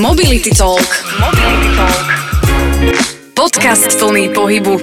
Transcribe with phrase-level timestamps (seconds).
[0.00, 0.80] Mobility Talk.
[1.20, 2.08] Mobility Talk.
[3.36, 4.80] Podcast plný pohybu.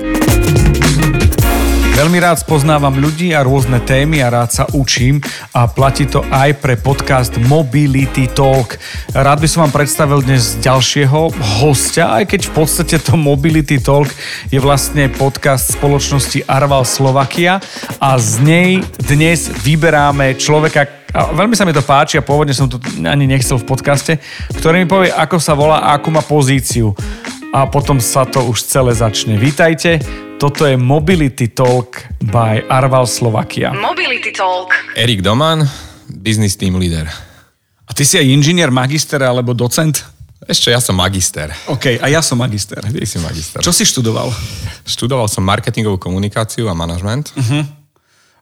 [1.98, 5.18] Veľmi rád spoznávam ľudí a rôzne témy a rád sa učím
[5.58, 8.78] a platí to aj pre podcast Mobility Talk.
[9.18, 11.34] Rád by som vám predstavil dnes ďalšieho
[11.66, 14.14] hostia, aj keď v podstate to Mobility Talk
[14.54, 17.58] je vlastne podcast spoločnosti Arval Slovakia
[17.98, 22.68] a z nej dnes vyberáme človeka, a veľmi sa mi to páči a pôvodne som
[22.68, 24.20] to ani nechcel v podcaste,
[24.60, 26.92] ktorý mi povie, ako sa volá a akú má pozíciu.
[27.56, 29.40] A potom sa to už celé začne.
[29.40, 30.04] Vítajte,
[30.38, 33.72] toto je Mobility Talk by Arval Slovakia.
[33.74, 34.76] Mobility Talk.
[34.94, 35.64] Erik Doman,
[36.12, 37.08] business team leader.
[37.88, 40.04] A ty si aj inžinier, magister alebo docent?
[40.48, 41.50] Ešte ja som magister.
[41.68, 42.80] OK, a ja som magister.
[42.80, 43.60] Ty si magister.
[43.60, 44.30] Čo si študoval?
[44.86, 47.34] Študoval som marketingovú komunikáciu a manažment.
[47.34, 47.66] Uh-huh.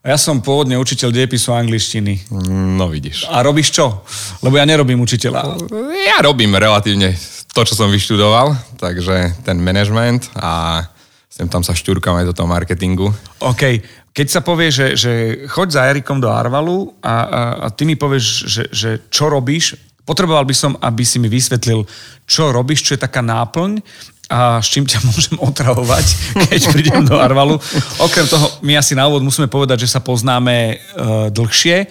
[0.05, 2.30] A ja som pôvodne učiteľ dejepisu a angličtiny.
[2.77, 3.26] No vidíš.
[3.26, 4.05] A robíš čo?
[4.45, 5.58] Lebo ja nerobím učiteľa.
[6.05, 7.17] Ja robím relatívne
[7.50, 10.86] to, čo som vyštudoval, takže ten management a
[11.26, 13.09] sem tam sa šťurkam aj do toho marketingu.
[13.42, 13.81] OK.
[14.14, 15.11] Keď sa povie, že, že
[15.50, 19.73] choď za Erikom do Arvalu a, a, a ty mi povieš, že, že čo robíš,
[20.06, 21.81] potreboval by som, aby si mi vysvetlil,
[22.30, 23.81] čo robíš, čo je taká náplň
[24.30, 26.06] a s čím ťa môžem otravovať,
[26.50, 27.62] keď prídem do Arvalu.
[28.02, 31.86] Okrem toho, my asi na úvod musíme povedať, že sa poznáme uh, dlhšie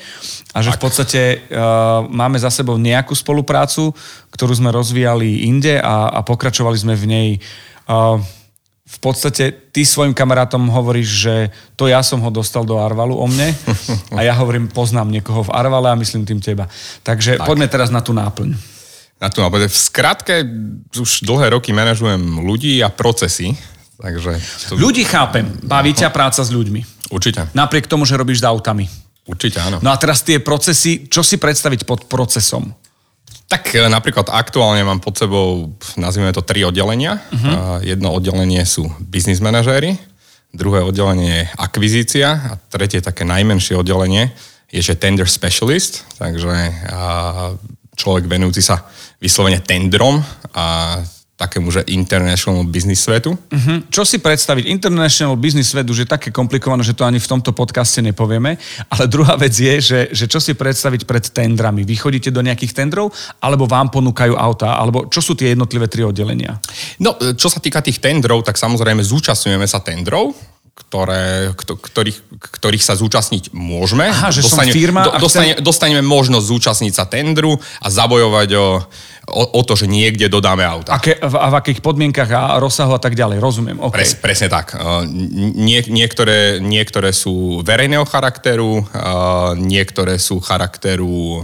[0.55, 3.95] a že v podstate uh, máme za sebou nejakú spoluprácu,
[4.35, 7.29] ktorú sme rozvíjali inde a, a pokračovali sme v nej.
[7.87, 8.19] Uh,
[8.85, 11.35] v podstate ty svojim kamarátom hovoríš, že
[11.75, 13.51] to ja som ho dostal do Arvalu o mne
[14.19, 16.69] a ja hovorím, poznám niekoho v Arvale a myslím tým teba.
[17.03, 17.47] Takže tak.
[17.49, 18.74] poďme teraz na tú náplň.
[19.23, 19.71] Na tú náplň.
[19.71, 20.35] V skratke
[20.95, 23.55] už dlhé roky manažujem ľudí a procesy.
[23.95, 24.37] Takže
[24.69, 24.77] to...
[24.77, 25.47] Ľudí chápem.
[25.63, 27.11] Baví ťa práca s ľuďmi.
[27.15, 27.47] Určite.
[27.55, 28.91] Napriek tomu, že robíš s autami.
[29.25, 29.81] Určite áno.
[29.81, 32.75] No a teraz tie procesy, čo si predstaviť pod procesom?
[33.49, 37.23] Tak e, napríklad aktuálne mám pod sebou, nazvime to tri oddelenia.
[37.33, 37.81] Uh-huh.
[37.81, 39.97] Jedno oddelenie sú business manažéri,
[40.53, 44.33] druhé oddelenie je akvizícia a tretie také najmenšie oddelenie
[44.75, 46.73] je, že tender specialist, takže
[47.95, 48.85] človek venujúci sa
[49.23, 50.21] vyslovene tendrom
[50.55, 50.99] a
[51.35, 53.35] takému, že international business svetu.
[53.35, 53.83] Uh-huh.
[53.91, 54.71] Čo si predstaviť?
[54.71, 58.55] International business svet už je také komplikované, že to ani v tomto podcaste nepovieme.
[58.87, 61.83] Ale druhá vec je, že, že čo si predstaviť pred tendrami?
[61.83, 63.11] Vy chodíte do nejakých tendrov,
[63.43, 66.63] alebo vám ponúkajú auta, alebo čo sú tie jednotlivé tri oddelenia?
[67.03, 70.39] No, čo sa týka tých tendrov, tak samozrejme zúčastňujeme sa tendrov,
[70.75, 74.11] ktoré, ktorých, ktorých sa zúčastniť môžeme.
[74.11, 78.83] Aha, že dostane, som firma do, dostane, dostaneme možnosť zúčastniť sa tendru a zabojovať o,
[79.31, 80.99] o, o to, že niekde dodáme auta.
[80.99, 83.79] Aké, v, a v akých podmienkach a rozsahu a tak ďalej, rozumiem.
[83.87, 84.03] Okay.
[84.03, 84.75] Pres, presne tak.
[85.55, 88.83] Nie, niektoré, niektoré sú verejného charakteru,
[89.55, 91.39] niektoré sú charakteru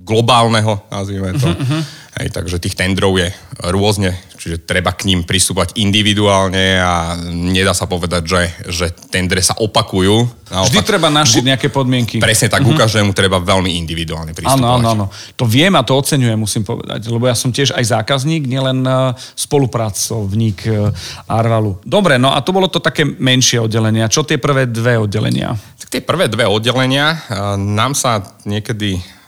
[0.00, 1.44] globálneho, nazvime to.
[1.44, 1.82] Uh-huh, uh-huh.
[2.20, 3.32] Hej, takže tých tendrov je
[3.68, 8.42] rôzne, čiže treba k ním pristúpať individuálne a nedá sa povedať, že,
[8.72, 10.24] že tendre sa opakujú.
[10.48, 12.16] Naopak, Vždy treba našiť nejaké podmienky.
[12.16, 12.72] Presne tak, uh-huh.
[12.72, 14.56] u každému treba veľmi individuálne pristúpať.
[14.56, 15.06] Áno, áno, áno.
[15.36, 19.12] To viem a to oceňujem, musím povedať, lebo ja som tiež aj zákazník, nielen e,
[19.36, 20.88] spolupracovník e,
[21.28, 21.76] Arvalu.
[21.84, 24.08] Dobre, no a to bolo to také menšie oddelenie.
[24.08, 25.52] Čo tie prvé dve oddelenia?
[25.84, 27.16] Tak tie prvé dve oddelenia, e,
[27.60, 29.19] nám sa niekedy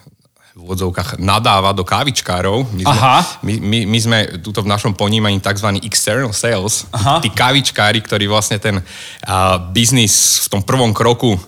[0.52, 2.68] v úvodzovkách nadáva do kávičkárov.
[2.76, 3.18] My sme, Aha.
[3.40, 5.80] My, my, my sme tuto v našom ponímaní tzv.
[5.80, 6.84] external sales.
[6.92, 7.24] Aha.
[7.24, 11.40] Tí kávičkári, ktorí vlastne ten uh, biznis v tom prvom kroku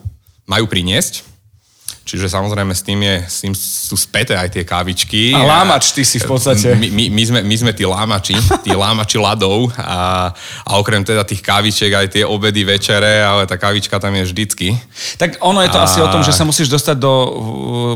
[0.48, 1.34] majú priniesť
[2.04, 5.32] Čiže samozrejme s tým, je, s tým sú späté aj tie kávičky.
[5.32, 6.76] A lámač ty si v podstate.
[6.76, 10.28] My, my, my, sme, my sme tí lámači, tí lámači ladov a,
[10.69, 14.76] a okrem teda tých kávičiek aj tie obedy, večere, ale tá kávička tam je vždycky.
[15.16, 15.88] Tak ono je to a...
[15.88, 17.12] asi o tom, že sa musíš dostať do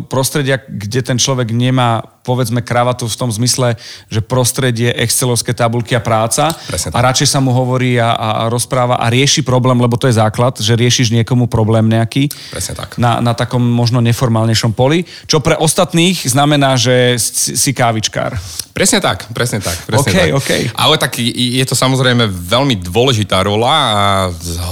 [0.08, 3.80] prostredia, kde ten človek nemá povedzme kravatu v tom zmysle,
[4.12, 6.52] že prostredie, excelovské tabulky a práca
[6.92, 10.60] a radšej sa mu hovorí a, a rozpráva a rieši problém, lebo to je základ,
[10.60, 13.00] že riešiš niekomu problém nejaký Presne tak.
[13.00, 18.38] Na, na takom možno neformálnejšom poli, čo pre ostatných znamená, že si kávičkár.
[18.72, 19.74] Presne tak, presne tak.
[19.86, 20.38] Presne okay, tak.
[20.42, 20.62] Okay.
[20.74, 24.02] Ale tak je to samozrejme veľmi dôležitá rola a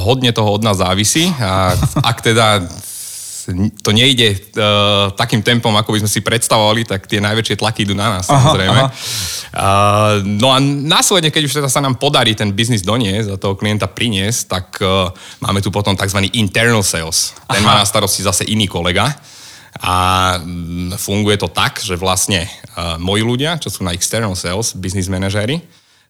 [0.06, 1.26] hodne toho od nás závisí.
[1.42, 2.62] A ak teda
[3.82, 7.94] to nejde uh, takým tempom, ako by sme si predstavovali, tak tie najväčšie tlaky idú
[7.94, 8.80] na nás, aha, samozrejme.
[8.82, 8.88] Aha.
[9.56, 13.54] Uh, no a následne, keď už teda sa nám podarí ten biznis doniesť a toho
[13.54, 16.26] klienta priniesť, tak uh, máme tu potom tzv.
[16.34, 17.32] internal sales.
[17.46, 17.66] Ten aha.
[17.66, 19.14] má na starosti zase iný kolega.
[19.76, 24.72] A mm, funguje to tak, že vlastne uh, moji ľudia, čo sú na external sales,
[24.72, 25.60] business manažéri,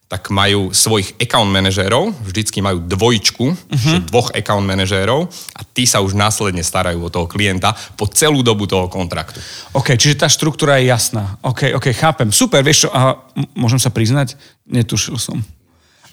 [0.07, 3.97] tak majú svojich account manažérov, vždycky majú dvojičku, uh-huh.
[4.07, 8.71] dvoch account manažérov a tí sa už následne starajú o toho klienta po celú dobu
[8.71, 9.43] toho kontraktu.
[9.75, 11.35] OK, čiže tá štruktúra je jasná.
[11.43, 12.31] OK, OK, chápem.
[12.31, 13.19] Super, vieš čo, a
[13.51, 14.39] môžem sa priznať?
[14.63, 15.43] Netušil som.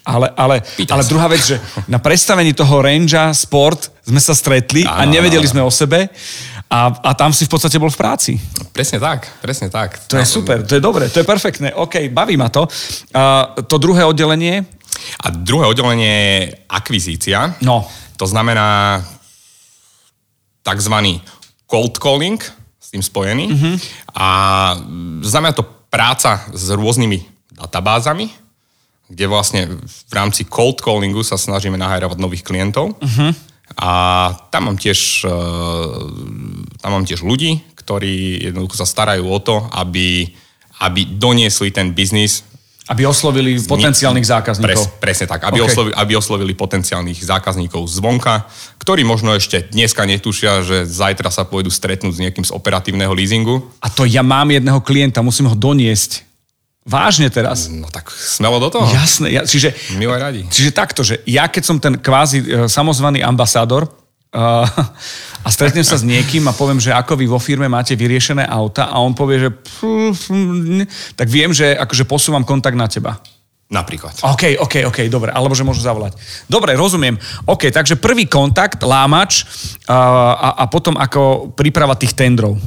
[0.05, 1.57] Ale, ale, ale druhá vec, že
[1.93, 6.11] na predstavení toho Rangea Sport sme sa stretli a nevedeli sme o sebe
[6.75, 8.31] a, a tam si v podstate bol v práci.
[8.75, 9.95] Presne tak, presne tak.
[10.11, 11.71] To je super, to je dobre, to je perfektné.
[11.71, 12.67] OK, baví ma to.
[13.15, 14.67] A to druhé oddelenie?
[15.23, 16.35] A druhé oddelenie je
[16.67, 17.55] akvizícia.
[17.63, 17.87] No.
[18.19, 18.99] To znamená
[20.63, 21.23] takzvaný
[21.63, 22.39] cold calling
[22.79, 23.45] s tým spojený.
[23.55, 23.75] Mm-hmm.
[24.19, 24.27] A
[25.23, 27.23] znamená to práca s rôznymi
[27.55, 28.27] databázami,
[29.07, 32.97] kde vlastne v rámci cold callingu sa snažíme nahajrovať nových klientov.
[32.97, 33.31] Uh-huh.
[33.77, 33.89] A
[34.49, 35.29] tam mám tiež, e,
[36.85, 40.29] tam mám tiež ľudí, ktorí jednoducho sa starajú o to, aby,
[40.85, 42.45] aby doniesli ten biznis
[42.85, 44.93] aby oslovili potenciálnych zákazníkov.
[45.01, 45.73] Pres, presne tak, aby, okay.
[45.73, 48.45] oslovili, aby oslovili potenciálnych zákazníkov zvonka,
[48.77, 53.65] ktorí možno ešte dneska netušia, že zajtra sa pôjdu stretnúť s niekým z operatívneho leasingu.
[53.81, 56.29] A to ja mám jedného klienta, musím ho doniesť.
[56.85, 57.73] Vážne teraz?
[57.73, 58.85] No tak smelo do toho.
[58.85, 60.45] Jasné, ja, čiže, Milé radi.
[60.45, 63.89] Čiže takto, že ja keď som ten kvázi uh, samozvaný ambasádor
[64.33, 64.65] uh,
[65.45, 68.89] a stretnem sa s niekým a poviem, že ako vy vo firme máte vyriešené auta
[68.89, 69.49] a on povie, že
[71.19, 73.19] tak viem, že akože posúvam kontakt na teba.
[73.65, 74.21] Napríklad.
[74.21, 76.13] OK, OK, OK, dobre, alebo že môžu zavolať.
[76.45, 77.17] Dobre, rozumiem.
[77.49, 79.41] OK, takže prvý kontakt, lámač
[79.89, 79.93] uh,
[80.37, 82.61] a, a potom ako príprava tých tendrov.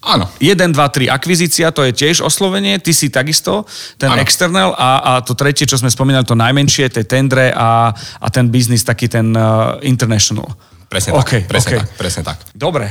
[0.00, 0.24] Áno.
[0.40, 3.68] 1, 2, 3 akvizícia, to je tiež oslovenie, ty si takisto,
[4.00, 4.24] ten ano.
[4.24, 8.48] external a, a to tretie, čo sme spomínali, to najmenšie, tie tendre a, a ten
[8.48, 10.48] biznis, taký ten uh, international.
[10.88, 11.80] Presne okay, tak, presne okay.
[11.84, 12.38] tak, presne tak.
[12.56, 12.88] Dobre.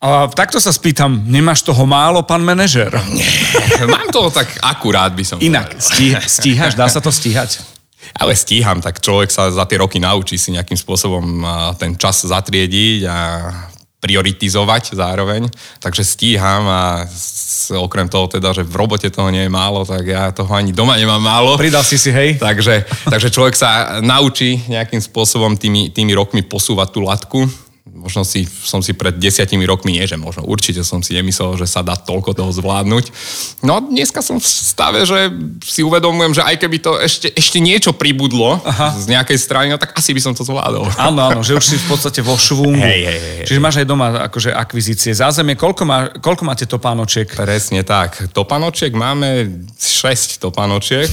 [0.00, 2.92] A takto sa spýtam, nemáš toho málo, pán manažer?
[3.08, 3.28] Nie,
[3.96, 7.80] mám toho tak akurát, by som Inak, stíha, stíhaš, dá sa to stíhať?
[8.16, 11.44] Ale stíham, tak človek sa za tie roky naučí si nejakým spôsobom
[11.76, 13.16] ten čas zatriediť a
[14.00, 15.46] prioritizovať zároveň,
[15.78, 17.04] takže stíham a
[17.76, 20.96] okrem toho teda, že v robote toho nie je málo, tak ja toho ani doma
[20.96, 21.60] nemám málo.
[21.60, 22.40] Pridal si si, hej?
[22.40, 27.44] Takže, takže človek sa naučí nejakým spôsobom tými, tými rokmi posúvať tú latku
[28.00, 31.68] možno si, som si pred desiatimi rokmi, nie že možno, určite som si nemyslel, že
[31.68, 33.12] sa dá toľko toho zvládnuť.
[33.60, 35.28] No dneska som v stave, že
[35.60, 38.96] si uvedomujem, že aj keby to ešte, ešte niečo pribudlo Aha.
[38.96, 40.88] z nejakej strany, no tak asi by som to zvládol.
[40.96, 42.80] Áno, áno, že už si v podstate vo švungu.
[42.80, 43.46] Hej, hej, hej.
[43.46, 45.12] Čiže máš aj doma akože akvizície.
[45.12, 47.28] Zázemie, koľko, má, koľko máte topánočiek?
[47.28, 48.32] Presne tak.
[48.32, 51.12] Topánočiek máme 6 topánočiek.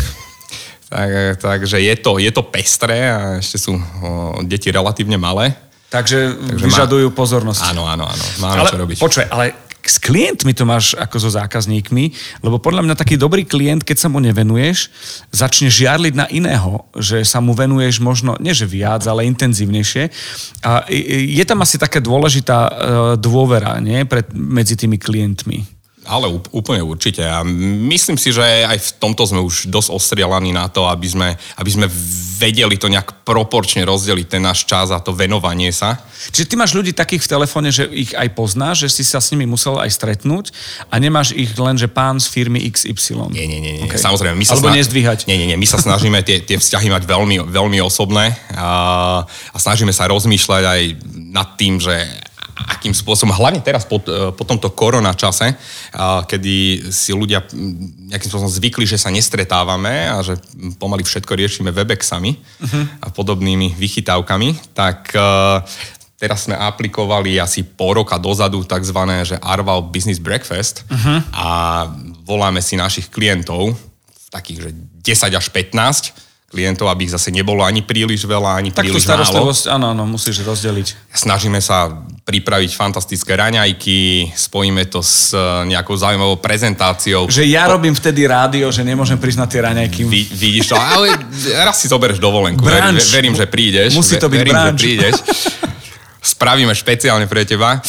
[0.88, 5.52] Tak, takže je to, je to pestré a ešte sú o, deti relatívne malé.
[5.88, 7.16] Takže, Takže vyžadujú má...
[7.16, 7.62] pozornosť.
[7.72, 8.26] Áno, áno, áno.
[8.44, 8.98] Máme ale, čo robiť.
[9.00, 12.12] Počuj, ale s klientmi to máš ako so zákazníkmi,
[12.44, 14.92] lebo podľa mňa taký dobrý klient, keď sa mu nevenuješ,
[15.32, 20.12] začne žiarliť na iného, že sa mu venuješ možno, nie že viac, ale intenzívnejšie.
[20.68, 22.72] A je tam asi taká dôležitá e,
[23.16, 24.04] dôvera nie?
[24.04, 25.77] Pred, medzi tými klientmi.
[26.08, 27.22] Ale úplne určite.
[27.22, 27.44] A
[27.92, 31.70] myslím si, že aj v tomto sme už dosť ostrielaní na to, aby sme, aby
[31.72, 31.88] sme
[32.38, 35.98] vedeli to nejak proporčne rozdeliť, ten náš čas a to venovanie sa.
[36.32, 39.34] Čiže ty máš ľudí takých v telefóne, že ich aj poznáš, že si sa s
[39.34, 40.54] nimi musel aj stretnúť
[40.88, 43.34] a nemáš ich len, že pán z firmy XY.
[43.34, 43.84] Nie, nie, nie.
[43.84, 43.90] nie.
[43.90, 44.00] Okay.
[44.00, 44.38] Samozrejme.
[44.38, 45.20] My sa Alebo sna- nezdvíhať.
[45.26, 45.60] Nie, nie, nie.
[45.60, 48.70] My sa snažíme tie, tie vzťahy mať veľmi, veľmi osobné a,
[49.26, 50.82] a snažíme sa rozmýšľať aj
[51.34, 51.96] nad tým, že
[52.66, 55.54] akým spôsobom, hlavne teraz po, e, po tomto korona čase,
[56.26, 57.46] kedy si ľudia
[58.10, 60.40] nejakým spôsobom zvykli, že sa nestretávame a že
[60.82, 62.84] pomaly všetko riešime webexami uh-huh.
[63.06, 65.22] a podobnými vychytávkami, tak e,
[66.18, 69.00] teraz sme aplikovali asi pol roka dozadu tzv.
[69.22, 71.20] že Arval Business Breakfast uh-huh.
[71.34, 71.48] a
[72.26, 73.78] voláme si našich klientov,
[74.34, 74.72] takých, že
[75.04, 79.52] 10 až 15, klientov, aby ich zase nebolo ani príliš veľa, ani tak príliš málo.
[79.52, 81.12] áno, áno, musíš rozdeliť.
[81.12, 81.92] Snažíme sa
[82.24, 87.28] pripraviť fantastické raňajky, spojíme to s e, nejakou zaujímavou prezentáciou.
[87.28, 87.76] Že ja po...
[87.76, 90.08] robím vtedy rádio, že nemôžem prísť na tie raňajky.
[90.08, 91.20] Vy, vidíš to, ale
[91.68, 92.64] raz si zoberieš dovolenku.
[92.64, 93.92] Verím, verím, že prídeš.
[93.92, 94.80] Musí to byť verím, branč.
[94.80, 95.16] že prídeš.
[96.28, 97.80] spravíme špeciálne pre teba.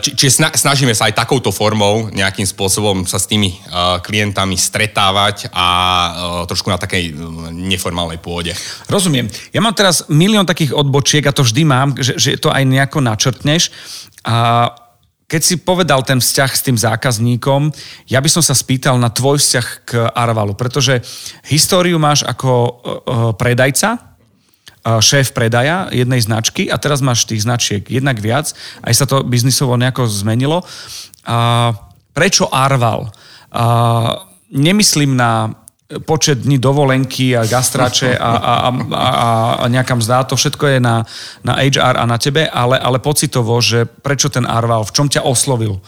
[0.00, 5.52] Či, čiže snažíme sa aj takouto formou nejakým spôsobom sa s tými eh, klientami stretávať
[5.52, 6.12] a eh,
[6.48, 7.12] trošku na takej
[7.52, 8.56] neformálnej pôde.
[8.88, 9.28] Rozumiem.
[9.52, 13.04] Ja mám teraz milión takých odbočiek a to vždy mám, že, že to aj nejako
[13.04, 13.68] načrtneš.
[14.24, 14.70] A
[15.24, 17.72] keď si povedal ten vzťah s tým zákazníkom,
[18.06, 21.00] ja by som sa spýtal na tvoj vzťah k Arvalu, pretože
[21.48, 22.78] históriu máš ako
[23.40, 24.13] predajca,
[24.84, 28.52] šéf predaja jednej značky a teraz máš tých značiek jednak viac,
[28.84, 30.60] aj sa to biznisovo nejako zmenilo.
[31.24, 31.72] A
[32.12, 33.08] prečo Arval?
[33.48, 33.64] A
[34.52, 35.56] nemyslím na
[36.04, 41.04] počet dní dovolenky a gastrače a, a, a, a, a nejaká to všetko je na,
[41.44, 45.22] na HR a na tebe, ale, ale pocitovo, že prečo ten Arval, v čom ťa
[45.22, 45.80] oslovil?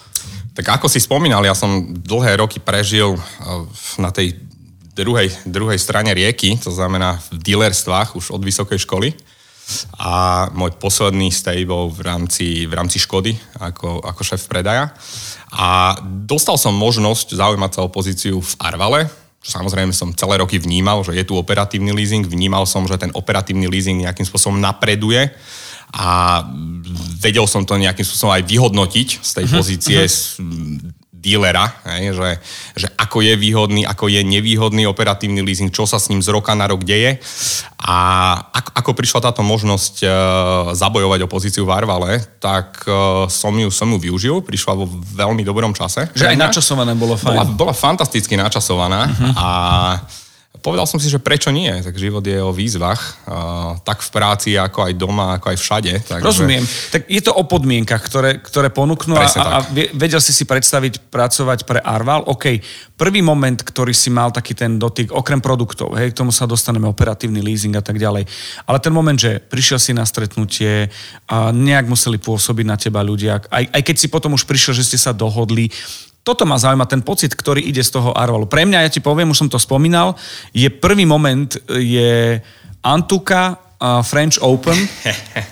[0.57, 3.17] Tak ako si spomínal, ja som dlhé roky prežil
[4.01, 4.46] na tej
[4.97, 9.13] druhej, druhej strane rieky, to znamená v dealerstvách už od vysokej školy.
[9.99, 14.95] A môj posledný stay bol v rámci, v rámci Škody ako, ako šéf predaja.
[15.51, 19.11] A dostal som možnosť zaujímať sa o pozíciu v Arvale,
[19.43, 23.11] čo samozrejme som celé roky vnímal, že je tu operatívny leasing, vnímal som, že ten
[23.11, 25.35] operatívny leasing nejakým spôsobom napreduje
[25.91, 26.43] a
[27.19, 30.96] vedel som to nejakým spôsobom aj vyhodnotiť z tej mhm, pozície uh-huh
[31.27, 32.31] dealera, hej, že,
[32.79, 36.55] že ako je výhodný, ako je nevýhodný operatívny leasing, čo sa s ním z roka
[36.55, 37.19] na rok deje.
[37.83, 37.97] A
[38.55, 40.11] ako, ako prišla táto možnosť uh,
[40.79, 44.87] zabojovať o pozíciu v Arvale, tak uh, som, ju, som ju využil, prišla vo
[45.19, 46.07] veľmi dobrom čase.
[46.15, 47.35] Že aj načasované bolo fajn.
[47.35, 49.33] Bola, bola fantasticky načasovaná uh-huh.
[49.35, 49.49] a
[50.67, 54.59] povedal som si, že prečo nie, tak život je o výzvach, uh, tak v práci,
[54.59, 55.93] ako aj doma, ako aj všade.
[56.03, 56.27] Takže...
[56.27, 56.67] Rozumiem.
[56.91, 59.63] Tak je to o podmienkach, ktoré, ktoré ponúknú a, a
[59.95, 62.27] vedel si si predstaviť pracovať pre Arval.
[62.27, 62.59] OK,
[62.99, 66.91] prvý moment, ktorý si mal taký ten dotyk, okrem produktov, hej, k tomu sa dostaneme
[66.91, 68.27] operatívny leasing a tak ďalej,
[68.67, 70.91] ale ten moment, že prišiel si na stretnutie,
[71.31, 74.83] a nejak museli pôsobiť na teba ľudia, aj, aj keď si potom už prišiel, že
[74.83, 75.71] ste sa dohodli,
[76.27, 78.51] toto ma zaujíma, ten pocit, ktorý ide z toho Arvalu.
[78.51, 80.19] Pre mňa, ja ti poviem, už som to spomínal,
[80.51, 82.43] je prvý moment, je
[82.83, 84.75] Antuka uh, French Open,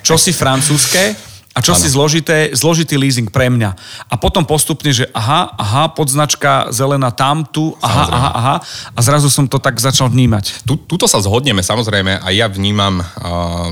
[0.06, 1.80] čo si francúzske, a čo ano.
[1.80, 3.78] si zložité, zložitý leasing pre mňa.
[4.10, 8.56] A potom postupne, že aha, aha, podznačka zelená tam, tu, aha, aha, aha.
[8.90, 10.66] A zrazu som to tak začal vnímať.
[10.66, 12.18] Tu, tuto sa zhodneme, samozrejme.
[12.18, 13.70] A ja vnímam uh,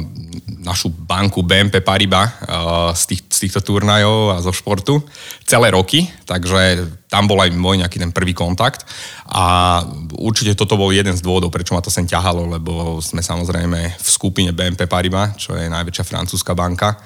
[0.63, 5.03] našu banku BNP Paribas uh, z, tých, z týchto turnajov a zo športu
[5.43, 8.89] celé roky, takže tam bol aj môj nejaký ten prvý kontakt
[9.29, 9.85] a
[10.17, 14.09] určite toto bol jeden z dôvodov, prečo ma to sem ťahalo, lebo sme samozrejme v
[14.09, 16.97] skupine BNP Paribas, čo je najväčšia francúzska banka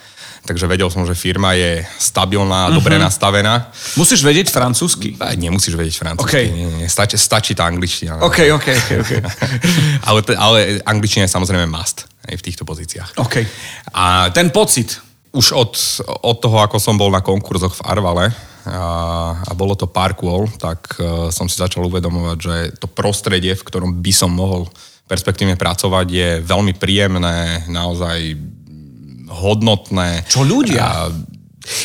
[0.46, 2.78] takže vedel som, že firma je stabilná, uh-huh.
[2.78, 3.74] dobre nastavená.
[3.98, 5.18] Musíš vedieť francúzsky?
[5.18, 6.46] Nemusíš vedieť francúzsky.
[6.46, 6.54] Okay.
[6.54, 8.22] Nie, nie, stačí, stačí tá angličtina.
[8.22, 8.90] OK, OK, OK.
[9.02, 9.20] okay.
[10.08, 13.18] ale, ale angličtina je samozrejme must aj v týchto pozíciách.
[13.18, 13.42] OK.
[13.98, 15.02] A ten pocit?
[15.36, 15.76] Už od,
[16.24, 18.32] od toho, ako som bol na konkurzoch v Arvale,
[18.66, 18.86] a,
[19.46, 24.02] a bolo to Parkwall, tak uh, som si začal uvedomovať, že to prostredie, v ktorom
[24.02, 24.66] by som mohol
[25.06, 28.34] perspektívne pracovať, je veľmi príjemné, naozaj
[29.30, 30.26] hodnotné.
[30.26, 30.82] Čo ľudia?
[30.82, 31.14] A,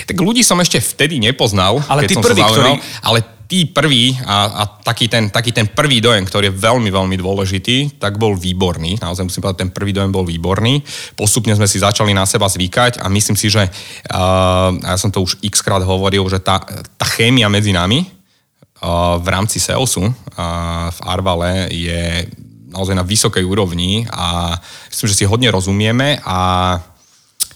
[0.05, 1.81] tak ľudí som ešte vtedy nepoznal.
[1.89, 2.77] Ale tí prví, ktorí...
[3.01, 7.19] Ale tí prví a, a taký, ten, taký ten prvý dojem, ktorý je veľmi, veľmi
[7.19, 8.95] dôležitý, tak bol výborný.
[9.03, 10.79] Naozaj musím povedať, ten prvý dojem bol výborný.
[11.19, 15.19] Postupne sme si začali na seba zvykať a myslím si, že uh, ja som to
[15.19, 16.63] už x krát hovoril, že tá,
[16.95, 20.13] tá chémia medzi nami uh, v rámci Salesu uh,
[20.87, 22.31] v Arvale je
[22.71, 24.55] naozaj na vysokej úrovni a
[24.87, 26.39] myslím, že si hodne rozumieme a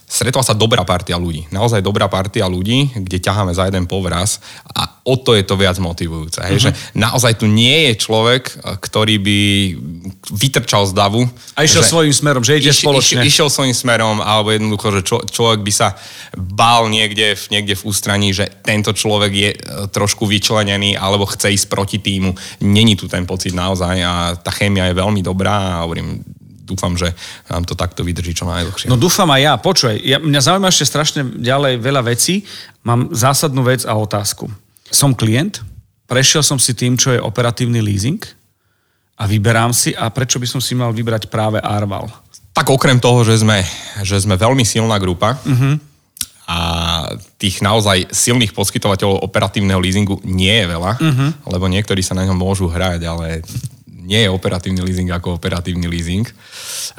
[0.05, 1.49] stretla sa dobrá partia ľudí.
[1.49, 4.37] Naozaj dobrá partia ľudí, kde ťaháme za jeden povraz
[4.69, 6.41] a o to je to viac motivujúce.
[6.45, 6.65] Hej, uh-huh.
[6.69, 9.39] že naozaj tu nie je človek, ktorý by
[10.33, 11.25] vytrčal z davu.
[11.57, 13.21] A išiel svojím smerom, že ide iš, spoločne.
[13.21, 15.93] Iš, išiel svojím smerom, alebo jednoducho, že čo, človek by sa
[16.33, 19.57] bál niekde, niekde v ústraní, že tento človek je e,
[19.93, 22.33] trošku vyčlenený, alebo chce ísť proti týmu.
[22.65, 26.21] Není tu ten pocit naozaj a tá chémia je veľmi dobrá a hovorím,
[26.65, 27.13] dúfam, že
[27.47, 28.89] nám to takto vydrží čo najdlhšie.
[28.89, 29.53] No dúfam aj ja.
[29.55, 32.41] Počuj, ja, mňa zaujíma ešte strašne ďalej veľa vecí.
[32.81, 34.49] Mám zásadnú vec a otázku.
[34.89, 35.61] Som klient,
[36.09, 38.19] prešiel som si tým, čo je operatívny leasing
[39.15, 42.09] a vyberám si a prečo by som si mal vybrať práve Arval?
[42.55, 43.61] Tak okrem toho, že sme,
[44.01, 45.95] že sme veľmi silná grupa, uh-huh
[46.45, 46.57] a
[47.41, 51.29] tých naozaj silných poskytovateľov operatívneho leasingu nie je veľa, uh-huh.
[51.49, 53.41] lebo niektorí sa na ňom môžu hrať, ale
[54.05, 56.29] nie je operatívny leasing ako operatívny leasing.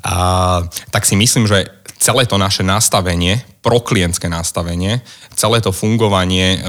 [0.02, 0.60] A,
[0.90, 5.00] tak si myslím, že celé to naše nastavenie, proklientské nastavenie,
[5.34, 6.68] celé to fungovanie, e,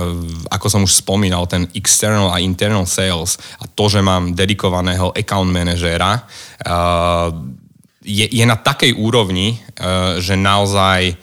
[0.49, 5.51] ako som už spomínal, ten external a internal sales a to, že mám dedikovaného account
[5.51, 6.21] manažéra, e,
[8.07, 9.57] je, je na takej úrovni, e,
[10.23, 11.19] že naozaj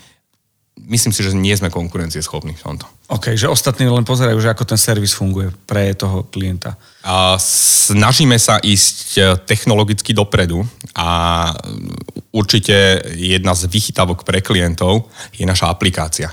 [0.89, 2.87] myslím si, že nie sme konkurencieschopní v tomto.
[3.13, 6.77] OK, že ostatní len pozerajú, že ako ten servis funguje pre toho klienta.
[7.05, 10.65] A snažíme sa ísť e, technologicky dopredu
[10.97, 11.09] a
[12.33, 16.33] určite jedna z vychytavok pre klientov je naša aplikácia.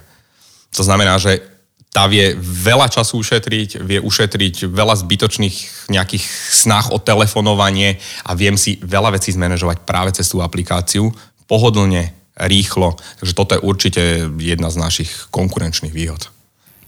[0.71, 1.43] To znamená, že
[1.91, 6.23] tá vie veľa času ušetriť, vie ušetriť veľa zbytočných nejakých
[6.63, 11.11] snách o telefonovanie a viem si veľa vecí zmanéžovať práve cez tú aplikáciu
[11.51, 12.97] pohodlne, rýchlo.
[13.21, 14.01] Takže toto je určite
[14.41, 16.29] jedna z našich konkurenčných výhod.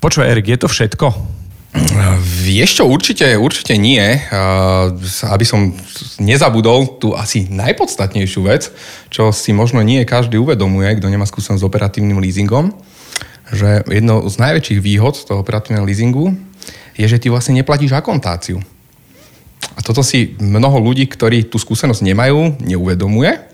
[0.01, 1.07] Počúvaj, Erik, je to všetko?
[2.45, 4.01] Vieš čo, určite, určite nie.
[5.25, 5.73] Aby som
[6.21, 8.69] nezabudol tú asi najpodstatnejšiu vec,
[9.09, 12.77] čo si možno nie každý uvedomuje, kto nemá skúsenosť s operatívnym leasingom,
[13.49, 16.37] že jedno z najväčších výhod toho operatívneho leasingu
[16.93, 18.61] je, že ty vlastne neplatíš akontáciu.
[19.73, 23.52] A toto si mnoho ľudí, ktorí tú skúsenosť nemajú, neuvedomuje.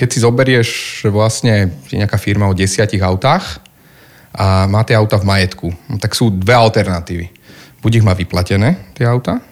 [0.00, 0.68] Keď si zoberieš,
[1.12, 3.60] vlastne nejaká firma o desiatich autách,
[4.30, 5.68] a má tie auta v majetku.
[5.90, 7.28] No, tak sú dve alternatívy.
[7.82, 9.42] Buď ich má vyplatené, tie auta,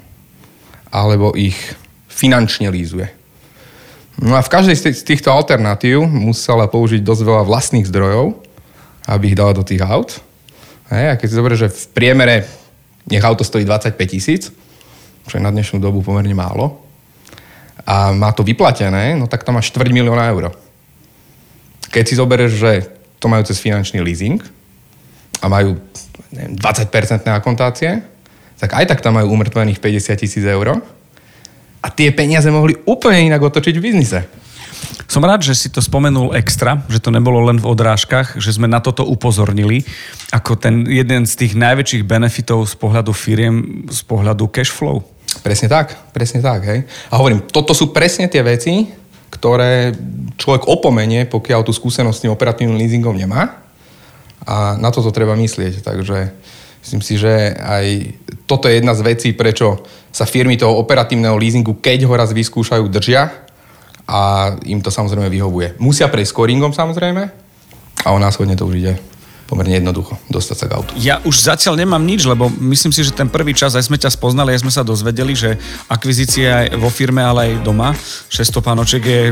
[0.88, 1.56] alebo ich
[2.08, 3.10] finančne lízuje.
[4.18, 8.34] No a v každej z týchto alternatív musela použiť dosť veľa vlastných zdrojov,
[9.06, 10.18] aby ich dala do tých aut.
[10.90, 12.36] A keď si zoberieš, že v priemere
[13.06, 14.50] nech auto stojí 25 tisíc,
[15.28, 16.87] čo je na dnešnú dobu pomerne málo,
[17.86, 20.54] a má to vyplatené, no tak tam máš 4 milióna eur.
[21.88, 22.72] Keď si zoberieš, že
[23.18, 24.40] to majú cez finančný leasing,
[25.42, 25.78] a majú
[26.34, 28.02] neviem, 20% akontácie,
[28.58, 30.82] tak aj tak tam majú umrtvených 50 tisíc eur
[31.78, 34.26] a tie peniaze mohli úplne inak otočiť v biznise.
[35.08, 38.68] Som rád, že si to spomenul extra, že to nebolo len v odrážkach, že sme
[38.68, 39.86] na toto upozornili,
[40.34, 45.00] ako ten jeden z tých najväčších benefitov z pohľadu firiem, z pohľadu cash flow.
[45.44, 46.60] Presne tak, presne tak.
[46.64, 46.80] Hej.
[47.12, 48.88] A hovorím, toto sú presne tie veci,
[49.28, 49.92] ktoré
[50.40, 53.60] človek opomenie, pokiaľ tú skúsenosť s tým operatívnym leasingom nemá
[54.48, 55.84] a na toto treba myslieť.
[55.84, 56.32] Takže
[56.84, 57.86] myslím si, že aj
[58.48, 62.88] toto je jedna z vecí, prečo sa firmy toho operatívneho leasingu, keď ho raz vyskúšajú,
[62.88, 63.28] držia
[64.08, 65.76] a im to samozrejme vyhovuje.
[65.76, 67.22] Musia prejsť scoringom samozrejme
[68.04, 68.94] a o následne to už ide
[69.48, 70.92] pomerne jednoducho dostať sa k autu.
[71.00, 74.12] Ja už zatiaľ nemám nič, lebo myslím si, že ten prvý čas, aj sme ťa
[74.12, 75.56] spoznali, aj sme sa dozvedeli, že
[75.88, 77.96] akvizícia aj vo firme, ale aj doma,
[78.28, 79.22] 600 pánoček je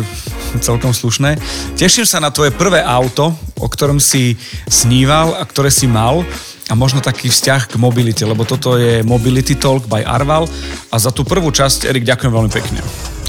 [0.64, 1.36] celkom slušné.
[1.76, 6.24] Teším sa na tvoje prvé auto, o ktorom si sníval a ktoré si mal
[6.66, 10.48] a možno taký vzťah k mobilite, lebo toto je Mobility Talk by Arval
[10.90, 12.80] a za tú prvú časť, Erik, ďakujem veľmi pekne.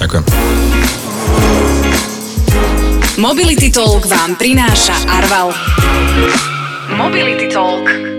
[0.02, 0.24] Ďakujem.
[3.18, 6.57] Mobility Talk vám prináša Arval.
[6.90, 8.17] Mobility Talk.